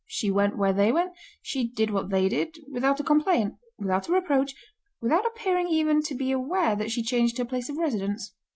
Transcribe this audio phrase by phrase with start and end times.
[0.07, 1.13] She went where they went,
[1.43, 4.55] she did what they did, without a complaint, without a reproach,
[4.99, 8.33] without appearing even to be aware that she changed her place of residence.